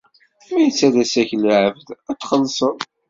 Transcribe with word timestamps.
Ma 0.51 0.59
yettalas-ak 0.65 1.29
lɛebd 1.43 1.87
ad 2.11 2.17
txellseḍ. 2.19 2.77